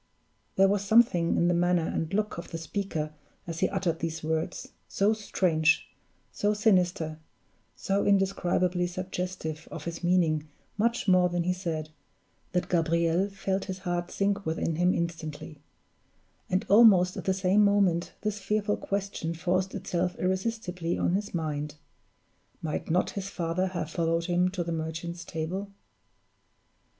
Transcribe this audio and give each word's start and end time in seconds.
There 0.55 0.67
was 0.67 0.83
something 0.83 1.37
in 1.37 1.47
the 1.47 1.53
manner 1.53 1.85
and 1.85 2.11
look 2.11 2.39
of 2.39 2.49
the 2.49 2.57
speaker 2.57 3.11
as 3.45 3.59
he 3.59 3.69
uttered 3.69 3.99
these 3.99 4.23
words, 4.23 4.69
so 4.87 5.13
strange, 5.13 5.89
so 6.31 6.55
sinister, 6.55 7.19
so 7.75 8.03
indescribably 8.03 8.87
suggestive 8.87 9.67
of 9.69 9.83
his 9.85 10.03
meaning 10.03 10.47
much 10.75 11.07
more 11.07 11.29
than 11.29 11.43
he 11.43 11.53
said, 11.53 11.89
that 12.53 12.67
Gabriel 12.67 13.29
felt 13.29 13.65
his 13.65 13.77
heart 13.77 14.09
sink 14.09 14.43
within 14.43 14.77
him 14.77 14.91
instantly; 14.91 15.61
and 16.49 16.65
almost 16.67 17.15
at 17.15 17.25
the 17.25 17.31
same 17.35 17.63
moment 17.63 18.13
this 18.21 18.39
fearful 18.39 18.77
question 18.77 19.35
forced 19.35 19.75
itself 19.75 20.15
irresistibly 20.17 20.97
on 20.97 21.13
his 21.13 21.31
mind: 21.35 21.75
might 22.59 22.89
not 22.89 23.11
his 23.11 23.29
father 23.29 23.67
have 23.67 23.91
followed 23.91 24.25
him 24.25 24.49
to 24.49 24.63
the 24.63 24.71
Merchant's 24.71 25.23
Table? 25.23 25.69